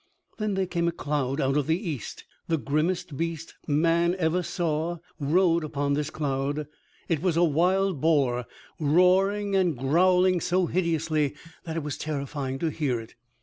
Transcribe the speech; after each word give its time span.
Then 0.39 0.55
there 0.55 0.65
came 0.65 0.87
a 0.87 0.91
cloud 0.91 1.39
out 1.39 1.55
of 1.57 1.67
the 1.67 1.77
east. 1.87 2.23
The 2.47 2.57
grimmest 2.57 3.15
beast 3.17 3.53
man 3.67 4.15
ever 4.17 4.41
saw 4.41 4.97
rode 5.19 5.63
upon 5.63 5.93
this 5.93 6.09
cloud; 6.09 6.65
it 7.07 7.21
was 7.21 7.37
a 7.37 7.43
wild 7.43 8.01
boar, 8.01 8.47
roaring 8.79 9.55
and 9.55 9.77
growling 9.77 10.41
so 10.41 10.65
hideously 10.65 11.35
that 11.65 11.75
it 11.75 11.83
was 11.83 11.99
terrifying 11.99 12.57
to 12.57 12.69
hear 12.71 12.99
it. 12.99 13.13